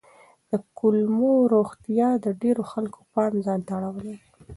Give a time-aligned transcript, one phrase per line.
[0.49, 4.17] د کولمو روغتیا د ډېرو خلکو پام ځان ته اړولی دی.